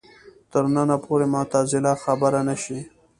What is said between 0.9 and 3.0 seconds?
پورې معتزله خبره نه شي